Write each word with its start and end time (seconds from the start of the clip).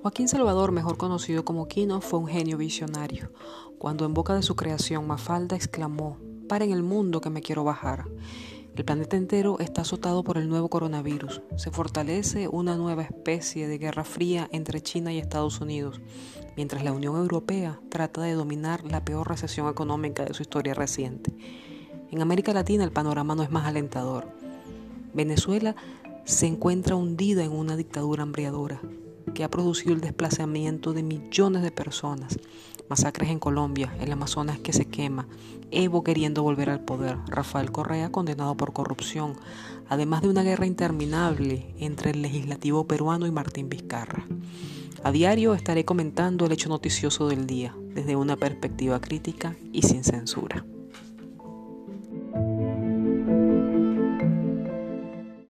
Joaquín 0.00 0.28
Salvador, 0.28 0.70
mejor 0.70 0.96
conocido 0.96 1.44
como 1.44 1.66
Quino, 1.66 2.00
fue 2.00 2.20
un 2.20 2.28
genio 2.28 2.56
visionario. 2.56 3.32
Cuando 3.78 4.04
en 4.04 4.14
boca 4.14 4.34
de 4.34 4.44
su 4.44 4.54
creación 4.54 5.08
Mafalda 5.08 5.56
exclamó, 5.56 6.18
en 6.50 6.72
el 6.72 6.84
mundo 6.84 7.20
que 7.20 7.30
me 7.30 7.42
quiero 7.42 7.64
bajar. 7.64 8.04
El 8.76 8.84
planeta 8.84 9.16
entero 9.16 9.58
está 9.58 9.82
azotado 9.82 10.22
por 10.22 10.38
el 10.38 10.48
nuevo 10.48 10.70
coronavirus. 10.70 11.42
Se 11.56 11.70
fortalece 11.70 12.48
una 12.48 12.76
nueva 12.76 13.02
especie 13.02 13.66
de 13.66 13.76
guerra 13.76 14.04
fría 14.04 14.48
entre 14.52 14.80
China 14.80 15.12
y 15.12 15.18
Estados 15.18 15.60
Unidos, 15.60 16.00
mientras 16.56 16.84
la 16.84 16.92
Unión 16.92 17.16
Europea 17.16 17.80
trata 17.90 18.22
de 18.22 18.34
dominar 18.34 18.84
la 18.84 19.04
peor 19.04 19.28
recesión 19.28 19.68
económica 19.68 20.24
de 20.24 20.32
su 20.32 20.42
historia 20.42 20.74
reciente. 20.74 21.32
En 22.10 22.22
América 22.22 22.52
Latina 22.52 22.84
el 22.84 22.92
panorama 22.92 23.34
no 23.34 23.42
es 23.42 23.50
más 23.50 23.66
alentador. 23.66 24.28
Venezuela 25.12 25.74
se 26.24 26.46
encuentra 26.46 26.94
hundida 26.94 27.44
en 27.44 27.52
una 27.52 27.76
dictadura 27.76 28.22
hambriadora 28.22 28.80
que 29.38 29.44
ha 29.44 29.48
producido 29.48 29.94
el 29.94 30.00
desplazamiento 30.00 30.92
de 30.92 31.04
millones 31.04 31.62
de 31.62 31.70
personas, 31.70 32.40
masacres 32.88 33.30
en 33.30 33.38
Colombia, 33.38 33.94
el 34.00 34.10
Amazonas 34.10 34.58
que 34.58 34.72
se 34.72 34.86
quema, 34.86 35.28
Evo 35.70 36.02
queriendo 36.02 36.42
volver 36.42 36.70
al 36.70 36.80
poder, 36.80 37.18
Rafael 37.28 37.70
Correa 37.70 38.10
condenado 38.10 38.56
por 38.56 38.72
corrupción, 38.72 39.34
además 39.88 40.22
de 40.22 40.28
una 40.30 40.42
guerra 40.42 40.66
interminable 40.66 41.72
entre 41.78 42.10
el 42.10 42.20
legislativo 42.20 42.88
peruano 42.88 43.28
y 43.28 43.30
Martín 43.30 43.68
Vizcarra. 43.68 44.26
A 45.04 45.12
diario 45.12 45.54
estaré 45.54 45.84
comentando 45.84 46.46
el 46.46 46.50
hecho 46.50 46.68
noticioso 46.68 47.28
del 47.28 47.46
día 47.46 47.76
desde 47.94 48.16
una 48.16 48.34
perspectiva 48.34 49.00
crítica 49.00 49.54
y 49.72 49.82
sin 49.82 50.02
censura. 50.02 50.66